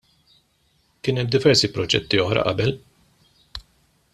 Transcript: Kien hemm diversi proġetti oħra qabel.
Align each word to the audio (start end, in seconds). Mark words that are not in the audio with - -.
Kien 1.07 1.21
hemm 1.23 1.29
diversi 1.35 1.69
proġetti 1.75 2.23
oħra 2.25 2.47
qabel. 2.49 2.75